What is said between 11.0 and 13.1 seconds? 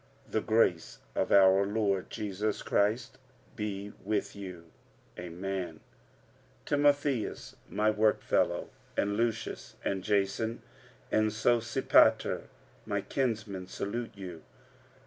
and Sosipater, my